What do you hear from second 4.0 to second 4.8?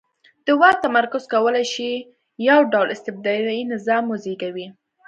وزېږوي.